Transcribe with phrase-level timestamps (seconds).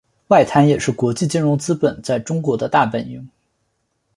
[0.29, 3.29] 外滩也是国际金融资本在中国的大本营。